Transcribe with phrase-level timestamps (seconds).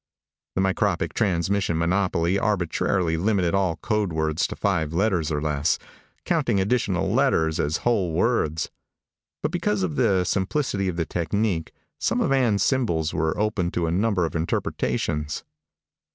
[0.55, 5.77] The micropic transmission monopoly arbitrarily limited all code words to five letters or less,
[6.25, 8.71] counting additional letters as whole words.
[9.43, 13.85] But because of the simplicity of the technique, some of Ann's symbols were open to
[13.85, 15.43] a number of interpretations.